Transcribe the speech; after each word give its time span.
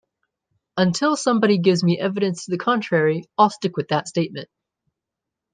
Until 0.77 1.15
somebody 1.15 1.59
gives 1.59 1.83
me 1.83 1.99
evidence 1.99 2.45
to 2.45 2.49
the 2.51 2.57
contrary, 2.57 3.25
I'll 3.37 3.51
stick 3.51 3.77
with 3.77 3.89
that 3.89 4.07
statement. 4.07 4.49